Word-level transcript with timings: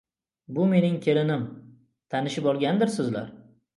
Bu 0.57 0.63
mening 0.71 0.95
kelinim, 1.07 1.45
tanishib 2.15 2.49
olgandirsizlar? 2.53 3.29